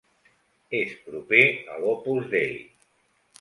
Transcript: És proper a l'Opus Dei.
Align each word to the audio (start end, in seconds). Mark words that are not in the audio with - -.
És 0.77 0.95
proper 1.09 1.43
a 1.75 1.77
l'Opus 1.85 2.33
Dei. 2.33 2.57